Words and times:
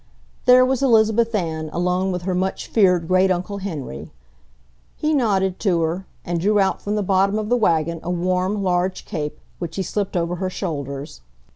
There 0.45 0.65
was 0.65 0.81
Elizabeth 0.81 1.35
Ann 1.35 1.69
alone 1.71 2.11
with 2.11 2.23
her 2.23 2.33
much 2.33 2.65
feared 2.65 3.07
Great 3.07 3.29
uncle 3.29 3.59
Henry. 3.59 4.09
He 4.97 5.13
nodded 5.13 5.59
to 5.59 5.81
her, 5.81 6.07
and 6.25 6.39
drew 6.41 6.59
out 6.59 6.81
from 6.81 6.95
the 6.95 7.03
bottom 7.03 7.37
of 7.37 7.49
the 7.49 7.55
wagon 7.55 7.99
a 8.01 8.09
warm, 8.09 8.63
large 8.63 9.05
cape, 9.05 9.39
which 9.59 9.75
he 9.75 9.83
slipped 9.83 10.17
over 10.17 10.37
her 10.37 10.49
shoulders. 10.49 11.21